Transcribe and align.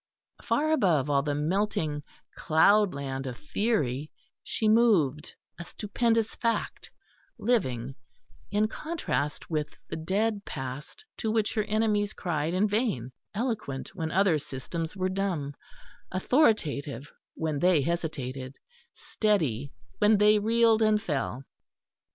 Far 0.41 0.71
above 0.71 1.11
all 1.11 1.21
the 1.21 1.35
melting 1.35 2.01
cloudland 2.35 3.27
of 3.27 3.37
theory 3.37 4.09
she 4.43 4.67
moved, 4.67 5.35
a 5.59 5.65
stupendous 5.65 6.33
fact; 6.33 6.89
living, 7.37 7.93
in 8.49 8.67
contrast 8.67 9.51
with 9.51 9.67
the 9.89 9.95
dead 9.95 10.43
past 10.43 11.05
to 11.17 11.29
which 11.29 11.53
her 11.53 11.65
enemies 11.65 12.13
cried 12.13 12.55
in 12.55 12.67
vain; 12.67 13.11
eloquent 13.35 13.89
when 13.89 14.09
other 14.09 14.39
systems 14.39 14.97
were 14.97 15.07
dumb; 15.07 15.53
authoritative 16.11 17.11
when 17.35 17.59
they 17.59 17.83
hesitated; 17.83 18.55
steady 18.95 19.71
when 19.99 20.17
they 20.17 20.39
reeled 20.39 20.81
and 20.81 21.03
fell. 21.03 21.43